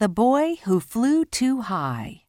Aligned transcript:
The 0.00 0.08
Boy 0.08 0.54
Who 0.64 0.80
Flew 0.80 1.26
Too 1.26 1.60
High. 1.60 2.22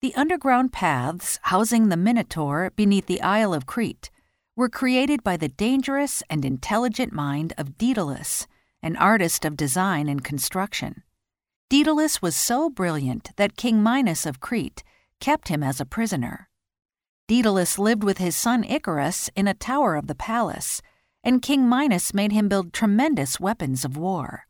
The 0.00 0.14
underground 0.14 0.72
paths 0.72 1.38
housing 1.42 1.90
the 1.90 1.98
Minotaur 1.98 2.72
beneath 2.76 3.04
the 3.04 3.20
Isle 3.20 3.52
of 3.52 3.66
Crete 3.66 4.10
were 4.56 4.70
created 4.70 5.22
by 5.22 5.36
the 5.36 5.50
dangerous 5.50 6.22
and 6.30 6.46
intelligent 6.46 7.12
mind 7.12 7.52
of 7.58 7.76
Daedalus, 7.76 8.46
an 8.82 8.96
artist 8.96 9.44
of 9.44 9.54
design 9.54 10.08
and 10.08 10.24
construction. 10.24 11.02
Daedalus 11.68 12.22
was 12.22 12.34
so 12.34 12.70
brilliant 12.70 13.36
that 13.36 13.58
King 13.58 13.82
Minos 13.82 14.24
of 14.24 14.40
Crete 14.40 14.82
kept 15.20 15.48
him 15.48 15.62
as 15.62 15.82
a 15.82 15.84
prisoner. 15.84 16.48
Daedalus 17.28 17.78
lived 17.78 18.02
with 18.02 18.16
his 18.16 18.34
son 18.34 18.64
Icarus 18.64 19.28
in 19.36 19.46
a 19.46 19.52
tower 19.52 19.94
of 19.94 20.06
the 20.06 20.14
palace, 20.14 20.80
and 21.22 21.42
King 21.42 21.68
Minos 21.68 22.14
made 22.14 22.32
him 22.32 22.48
build 22.48 22.72
tremendous 22.72 23.38
weapons 23.38 23.84
of 23.84 23.98
war. 23.98 24.46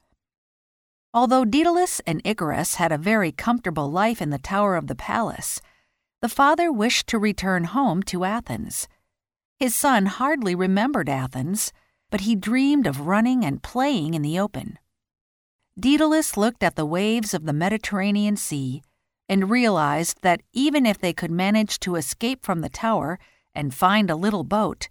Although 1.15 1.45
Daedalus 1.45 2.01
and 2.09 2.21
Icarus 2.25 2.75
had 2.75 2.91
a 2.91 2.99
very 2.99 3.31
comfortable 3.31 3.89
life 3.89 4.21
in 4.21 4.31
the 4.31 4.39
tower 4.39 4.75
of 4.75 4.89
the 4.89 4.97
palace, 4.97 5.61
the 6.21 6.29
father 6.29 6.73
wished 6.73 7.07
to 7.07 7.21
return 7.21 7.65
home 7.65 8.03
to 8.05 8.25
Athens. 8.25 8.89
His 9.61 9.77
son 9.77 10.07
hardly 10.07 10.57
remembered 10.57 11.09
Athens, 11.09 11.73
but 12.11 12.23
he 12.23 12.35
dreamed 12.35 12.89
of 12.89 13.07
running 13.07 13.45
and 13.45 13.63
playing 13.63 14.15
in 14.15 14.23
the 14.23 14.41
open. 14.41 14.77
Daedalus 15.79 16.37
looked 16.37 16.65
at 16.65 16.75
the 16.75 16.85
waves 16.85 17.33
of 17.33 17.47
the 17.47 17.53
Mediterranean 17.53 18.37
Sea 18.37 18.83
and 19.29 19.49
realized 19.49 20.19
that 20.23 20.43
even 20.53 20.85
if 20.85 20.99
they 20.99 21.13
could 21.13 21.31
manage 21.31 21.79
to 21.81 21.95
escape 21.95 22.45
from 22.45 22.61
the 22.61 22.69
tower 22.69 23.21
and 23.55 23.73
find 23.73 24.11
a 24.11 24.17
little 24.17 24.45
boat, 24.45 24.89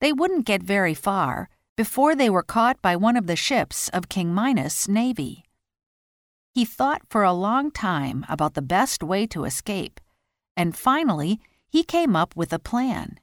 they 0.00 0.12
wouldn't 0.12 0.46
get 0.46 0.62
very 0.62 0.94
far 0.94 1.50
before 1.76 2.14
they 2.14 2.30
were 2.30 2.42
caught 2.42 2.80
by 2.80 2.96
one 2.96 3.16
of 3.16 3.26
the 3.26 3.36
ships 3.36 3.90
of 3.90 4.08
King 4.08 4.34
Minos' 4.34 4.88
navy. 4.88 5.45
He 6.56 6.64
thought 6.64 7.02
for 7.10 7.22
a 7.22 7.34
long 7.34 7.70
time 7.70 8.24
about 8.30 8.54
the 8.54 8.62
best 8.62 9.02
way 9.02 9.26
to 9.26 9.44
escape, 9.44 10.00
and 10.56 10.74
finally 10.74 11.38
he 11.68 11.84
came 11.84 12.16
up 12.16 12.34
with 12.34 12.50
a 12.50 12.58
plan. 12.58 13.20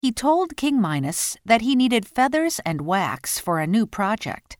He 0.00 0.12
told 0.12 0.56
King 0.56 0.80
Minos 0.80 1.36
that 1.44 1.62
he 1.62 1.74
needed 1.74 2.06
feathers 2.06 2.60
and 2.64 2.82
wax 2.82 3.40
for 3.40 3.58
a 3.58 3.66
new 3.66 3.84
project. 3.84 4.56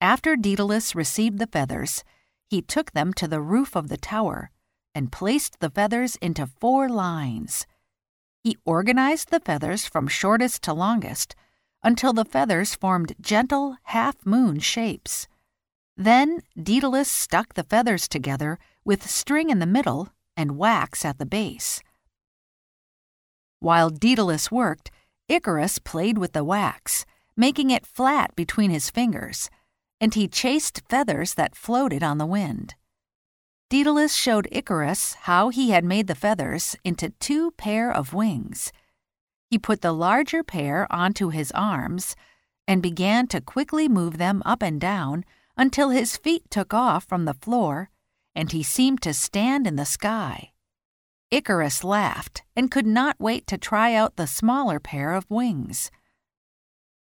After 0.00 0.36
Daedalus 0.36 0.94
received 0.94 1.40
the 1.40 1.48
feathers, 1.48 2.04
he 2.46 2.62
took 2.62 2.92
them 2.92 3.12
to 3.14 3.26
the 3.26 3.40
roof 3.40 3.74
of 3.74 3.88
the 3.88 3.96
tower 3.96 4.52
and 4.94 5.10
placed 5.10 5.58
the 5.58 5.70
feathers 5.70 6.14
into 6.22 6.46
four 6.46 6.88
lines. 6.88 7.66
He 8.44 8.58
organized 8.64 9.30
the 9.32 9.40
feathers 9.40 9.86
from 9.86 10.06
shortest 10.06 10.62
to 10.62 10.72
longest 10.72 11.34
until 11.82 12.12
the 12.12 12.24
feathers 12.24 12.76
formed 12.76 13.16
gentle 13.20 13.76
half 13.86 14.24
moon 14.24 14.60
shapes. 14.60 15.26
Then 16.00 16.42
Daedalus 16.56 17.10
stuck 17.10 17.54
the 17.54 17.64
feathers 17.64 18.06
together 18.06 18.60
with 18.84 19.10
string 19.10 19.50
in 19.50 19.58
the 19.58 19.66
middle 19.66 20.10
and 20.36 20.56
wax 20.56 21.04
at 21.04 21.18
the 21.18 21.26
base. 21.26 21.82
While 23.58 23.90
Daedalus 23.90 24.48
worked, 24.52 24.92
Icarus 25.28 25.80
played 25.80 26.16
with 26.16 26.34
the 26.34 26.44
wax, 26.44 27.04
making 27.36 27.70
it 27.70 27.84
flat 27.84 28.36
between 28.36 28.70
his 28.70 28.90
fingers, 28.90 29.50
and 30.00 30.14
he 30.14 30.28
chased 30.28 30.82
feathers 30.88 31.34
that 31.34 31.56
floated 31.56 32.04
on 32.04 32.18
the 32.18 32.26
wind. 32.26 32.76
Daedalus 33.68 34.14
showed 34.14 34.46
Icarus 34.52 35.14
how 35.22 35.48
he 35.48 35.70
had 35.70 35.84
made 35.84 36.06
the 36.06 36.14
feathers 36.14 36.76
into 36.84 37.10
two 37.18 37.50
pair 37.58 37.90
of 37.90 38.14
wings. 38.14 38.72
He 39.50 39.58
put 39.58 39.80
the 39.80 39.92
larger 39.92 40.44
pair 40.44 40.86
onto 40.92 41.30
his 41.30 41.50
arms 41.50 42.14
and 42.68 42.80
began 42.80 43.26
to 43.26 43.40
quickly 43.40 43.88
move 43.88 44.18
them 44.18 44.42
up 44.46 44.62
and 44.62 44.80
down 44.80 45.24
until 45.58 45.90
his 45.90 46.16
feet 46.16 46.48
took 46.48 46.72
off 46.72 47.04
from 47.04 47.24
the 47.24 47.34
floor 47.34 47.90
and 48.34 48.52
he 48.52 48.62
seemed 48.62 49.02
to 49.02 49.12
stand 49.12 49.66
in 49.66 49.74
the 49.74 49.84
sky. 49.84 50.52
Icarus 51.32 51.82
laughed 51.82 52.42
and 52.56 52.70
could 52.70 52.86
not 52.86 53.16
wait 53.18 53.46
to 53.48 53.58
try 53.58 53.94
out 53.94 54.16
the 54.16 54.28
smaller 54.28 54.78
pair 54.78 55.12
of 55.12 55.28
wings. 55.28 55.90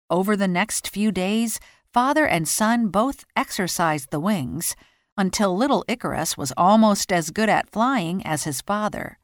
Over 0.09 0.38
the 0.38 0.47
next 0.47 0.89
few 0.89 1.11
days, 1.11 1.59
father 1.91 2.25
and 2.25 2.47
son 2.47 2.88
both 2.88 3.25
exercised 3.35 4.09
the 4.09 4.19
wings 4.19 4.75
until 5.17 5.55
little 5.55 5.83
Icarus 5.88 6.38
was 6.38 6.53
almost 6.55 7.11
as 7.11 7.31
good 7.31 7.49
at 7.49 7.69
flying 7.69 8.25
as 8.25 8.45
his 8.45 8.61
father. 8.61 9.19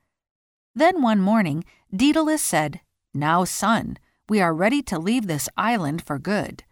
Then 0.76 1.02
one 1.02 1.20
morning, 1.20 1.64
Daedalus 1.94 2.44
said, 2.44 2.82
Now, 3.14 3.44
son, 3.44 3.98
we 4.30 4.40
are 4.42 4.54
ready 4.54 4.82
to 4.84 5.00
leave 5.00 5.28
this 5.28 5.50
island 5.58 6.06
for 6.06 6.20
good. 6.20 6.64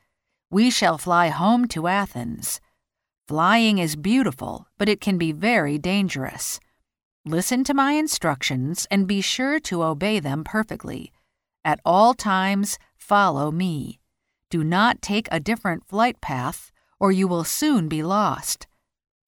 We 0.51 0.71
shall 0.71 0.97
fly 0.97 1.27
home 1.27 1.67
to 1.67 1.85
Athens. 1.85 2.59
Flying 3.27 3.77
is 3.77 3.95
beautiful, 3.95 4.65
but 4.79 4.89
it 4.89 4.99
can 4.99 5.19
be 5.19 5.31
very 5.31 5.77
dangerous. 5.77 6.59
Listen 7.23 7.63
to 7.65 7.75
my 7.75 7.91
instructions 7.91 8.87
and 8.89 9.07
be 9.07 9.21
sure 9.21 9.59
to 9.59 9.83
obey 9.83 10.19
them 10.19 10.43
perfectly. 10.43 11.11
At 11.63 11.79
all 11.85 12.15
times, 12.15 12.79
follow 12.97 13.51
me. 13.51 13.99
Do 14.49 14.63
not 14.63 15.03
take 15.03 15.27
a 15.31 15.39
different 15.39 15.85
flight 15.85 16.19
path, 16.19 16.71
or 16.99 17.11
you 17.11 17.27
will 17.27 17.43
soon 17.43 17.87
be 17.87 18.01
lost. 18.01 18.65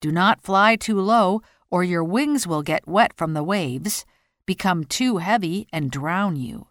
Do 0.00 0.10
not 0.10 0.42
fly 0.42 0.74
too 0.74 1.00
low, 1.00 1.40
or 1.70 1.84
your 1.84 2.02
wings 2.02 2.48
will 2.48 2.62
get 2.62 2.88
wet 2.88 3.12
from 3.16 3.34
the 3.34 3.44
waves, 3.44 4.04
become 4.44 4.82
too 4.82 5.18
heavy, 5.18 5.68
and 5.72 5.88
drown 5.88 6.34
you. 6.34 6.66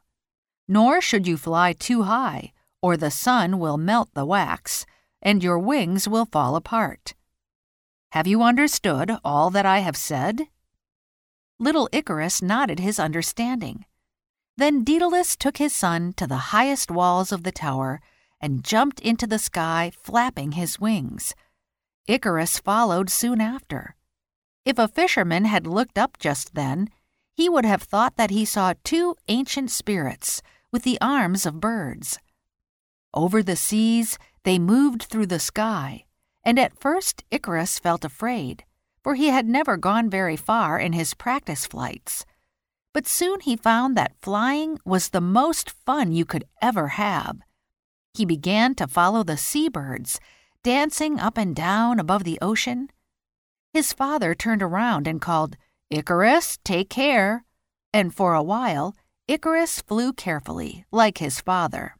Nor 0.68 1.00
should 1.00 1.25
you 1.25 1.38
fly 1.38 1.72
too 1.72 2.03
high 2.03 2.51
or 2.81 2.97
the 2.97 3.12
sun 3.12 3.59
will 3.59 3.78
melt 3.78 4.09
the 4.14 4.25
wax, 4.25 4.86
and 5.22 5.44
your 5.44 5.59
wings 5.59 6.08
will 6.08 6.25
fall 6.25 6.56
apart. 6.56 7.14
Have 8.12 8.28
you 8.28 8.42
understood 8.44 9.18
all 9.24 9.50
that 9.52 9.66
I 9.66 9.80
have 9.80 9.96
said? 9.96 10.47
Little 11.59 11.88
Icarus 11.92 12.42
nodded 12.42 12.80
his 12.80 13.00
understanding. 13.00 13.86
Then 14.58 14.84
Daedalus 14.84 15.36
took 15.36 15.58
his 15.58 15.74
son 15.74 16.14
to 16.14 16.28
the 16.28 16.52
highest 16.52 16.92
walls 16.92 17.31
of 17.31 17.44
the 17.44 17.52
tower 17.52 18.02
and 18.42 18.64
jumped 18.64 19.00
into 19.00 19.28
the 19.28 19.40
sky, 19.40 19.92
flapping 19.96 20.53
his 20.53 20.80
wings. 20.80 21.36
Icarus 22.08 22.59
followed 22.59 23.09
soon 23.09 23.40
after. 23.40 23.96
If 24.66 24.78
a 24.78 24.88
fisherman 24.88 25.46
had 25.46 25.66
looked 25.66 25.98
up 25.98 26.18
just 26.19 26.56
then, 26.56 26.90
he 27.34 27.48
would 27.48 27.66
have 27.66 27.81
thought 27.81 28.18
that 28.18 28.31
he 28.31 28.44
saw 28.44 28.74
two 28.84 29.16
ancient 29.28 29.72
spirits 29.72 30.42
with 30.72 30.84
the 30.84 31.00
arms 31.00 31.46
of 31.46 31.59
birds. 31.59 32.19
Over 33.13 33.44
the 33.44 33.55
seas, 33.55 34.17
they 34.44 34.57
moved 34.57 35.03
through 35.03 35.27
the 35.27 35.39
sky, 35.39 36.05
and 36.44 36.57
at 36.57 36.79
first 36.79 37.23
Icarus 37.29 37.77
felt 37.77 38.05
afraid, 38.05 38.63
for 39.03 39.16
he 39.16 39.27
had 39.27 39.47
never 39.47 39.77
gone 39.77 40.09
very 40.09 40.38
far 40.38 40.79
in 40.79 40.94
his 40.94 41.13
practice 41.13 41.66
flights. 41.66 42.25
But 42.94 43.07
soon 43.07 43.39
he 43.41 43.55
found 43.55 43.95
that 43.95 44.16
flying 44.21 44.77
was 44.85 45.09
the 45.09 45.21
most 45.21 45.71
fun 45.71 46.11
you 46.11 46.25
could 46.25 46.45
ever 46.61 46.89
have. 46.89 47.39
He 48.13 48.25
began 48.25 48.75
to 48.75 48.88
follow 48.88 49.23
the 49.23 49.38
seabirds, 49.38 50.19
dancing 50.63 51.19
up 51.19 51.38
and 51.38 51.55
down 51.55 52.00
above 52.00 52.23
the 52.23 52.39
ocean. 52.41 52.89
His 53.73 53.94
father 53.94 54.35
turned 54.35 54.61
around 54.61 55.07
and 55.07 55.21
called, 55.21 55.55
Icarus, 55.89 56.57
take 56.63 56.89
care. 56.89 57.45
And 57.94 58.13
for 58.13 58.33
a 58.33 58.44
while, 58.44 58.95
Icarus 59.27 59.81
flew 59.81 60.13
carefully, 60.13 60.85
like 60.91 61.19
his 61.19 61.39
father. 61.39 61.95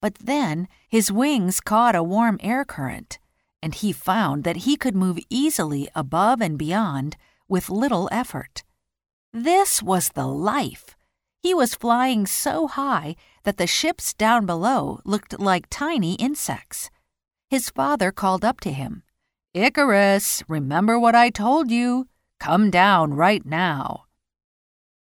But 0.00 0.16
then 0.16 0.68
his 0.88 1.10
wings 1.10 1.60
caught 1.60 1.94
a 1.94 2.02
warm 2.02 2.38
air 2.42 2.64
current, 2.64 3.18
and 3.62 3.74
he 3.74 3.92
found 3.92 4.44
that 4.44 4.58
he 4.58 4.76
could 4.76 4.94
move 4.94 5.18
easily 5.30 5.88
above 5.94 6.40
and 6.40 6.58
beyond 6.58 7.16
with 7.48 7.70
little 7.70 8.08
effort. 8.12 8.62
This 9.32 9.82
was 9.82 10.10
the 10.10 10.26
life. 10.26 10.96
He 11.42 11.54
was 11.54 11.74
flying 11.74 12.26
so 12.26 12.66
high 12.66 13.16
that 13.44 13.56
the 13.56 13.66
ships 13.66 14.12
down 14.14 14.46
below 14.46 15.00
looked 15.04 15.38
like 15.38 15.66
tiny 15.70 16.14
insects. 16.14 16.90
His 17.48 17.70
father 17.70 18.10
called 18.10 18.44
up 18.44 18.60
to 18.60 18.72
him, 18.72 19.02
Icarus, 19.56 20.42
remember 20.48 20.98
what 20.98 21.14
I 21.14 21.30
told 21.30 21.70
you. 21.70 22.08
Come 22.38 22.70
down 22.70 23.14
right 23.14 23.44
now. 23.46 24.04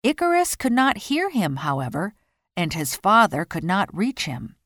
Icarus 0.02 0.56
could 0.56 0.72
not 0.72 1.06
hear 1.08 1.30
him, 1.30 1.56
however, 1.56 2.14
and 2.56 2.74
his 2.74 2.96
father 2.96 3.44
could 3.44 3.62
not 3.62 3.94
reach 3.94 4.24
him. 4.24 4.56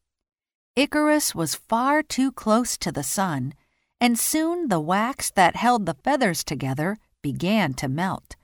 Icarus 0.77 1.35
was 1.35 1.55
far 1.55 2.03
too 2.03 2.33
close 2.33 2.77
to 2.79 2.91
the 2.91 3.05
sun, 3.05 3.55
and 4.01 4.19
soon 4.19 4.69
the 4.69 4.81
wax 4.81 5.31
that 5.31 5.55
held 5.55 5.87
the 5.87 5.95
feathers 5.95 6.43
together 6.43 6.99
began 7.23 7.75
to 7.75 7.89
melt. 7.89 8.35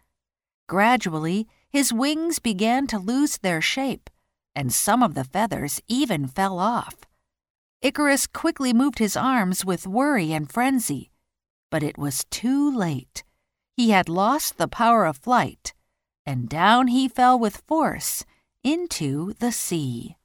Gradually, 0.68 1.48
his 1.68 1.92
wings 1.92 2.38
began 2.38 2.86
to 2.86 2.98
lose 2.98 3.38
their 3.38 3.60
shape, 3.60 4.08
and 4.54 4.72
some 4.72 5.02
of 5.02 5.14
the 5.14 5.24
feathers 5.24 5.80
even 5.88 6.28
fell 6.28 6.60
off. 6.60 6.94
Icarus 7.82 8.28
quickly 8.28 8.72
moved 8.72 9.00
his 9.00 9.16
arms 9.16 9.64
with 9.64 9.86
worry 9.86 10.32
and 10.32 10.50
frenzy, 10.50 11.10
but 11.70 11.82
it 11.82 11.98
was 11.98 12.24
too 12.26 12.70
late. 12.70 13.24
He 13.76 13.90
had 13.90 14.08
lost 14.08 14.56
the 14.56 14.68
power 14.68 15.04
of 15.04 15.16
flight, 15.16 15.74
and 16.24 16.48
down 16.48 16.86
he 16.88 17.08
fell 17.08 17.38
with 17.38 17.62
force 17.66 18.24
into 18.62 19.32
the 19.40 19.50
sea. 19.50 20.16